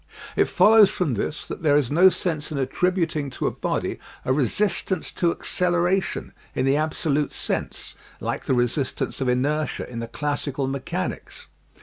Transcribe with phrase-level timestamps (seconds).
[0.35, 4.33] It follows from this that there is no sense in attributing to a body a"
[4.33, 9.99] resist ance to acceleration" in the absolute sense, like the resist ance of inertia in
[9.99, 11.45] the classical mechanics.